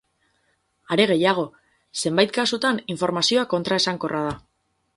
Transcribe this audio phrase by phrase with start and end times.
[0.95, 1.43] Are gehiago,
[2.05, 4.37] zenbait kasutan, informazioa kontraesankorra da.